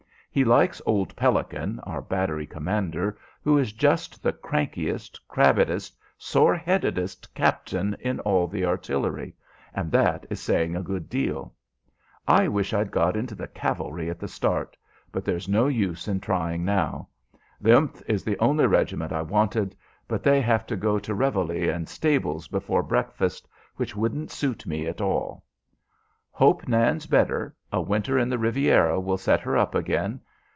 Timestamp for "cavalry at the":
13.49-14.29